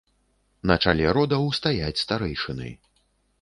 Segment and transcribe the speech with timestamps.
[0.71, 2.73] На чале родаў стаяць старэйшыны.